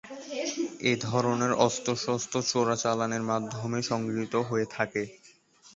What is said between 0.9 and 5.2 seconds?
এ ধরনের অস্ত্র-শস্ত্র চোরাচালানের মাধ্যমেই সংগৃহীত হয়ে থাকে।